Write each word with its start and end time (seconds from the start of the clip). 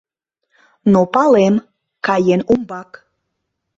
Но 0.91 1.01
палем, 1.13 1.55
каен 2.05 2.41
умбак. 2.51 2.89